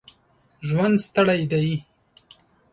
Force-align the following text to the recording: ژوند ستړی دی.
ژوند 0.67 0.95
ستړی 1.05 1.41
دی. 1.51 1.69